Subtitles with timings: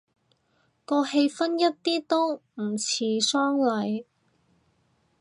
[0.83, 4.05] 個氣氛一啲都唔似喪禮